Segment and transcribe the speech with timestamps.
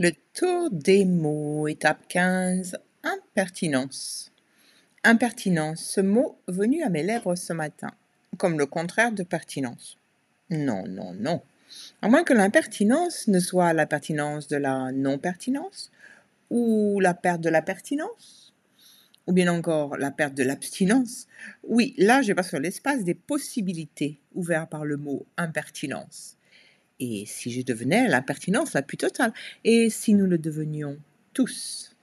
[0.00, 4.30] Le tour des mots, étape 15, impertinence.
[5.02, 7.90] Impertinence, ce mot venu à mes lèvres ce matin,
[8.36, 9.98] comme le contraire de pertinence.
[10.50, 11.42] Non, non, non.
[12.00, 15.90] À moins que l'impertinence ne soit la pertinence de la non-pertinence,
[16.48, 18.54] ou la perte de la pertinence,
[19.26, 21.26] ou bien encore la perte de l'abstinence.
[21.64, 26.37] Oui, là, je passe sur l'espace des possibilités ouvertes par le mot impertinence.
[27.00, 29.32] Et si je devenais l'impertinence la plus totale.
[29.64, 30.98] Et si nous le devenions
[31.32, 31.94] tous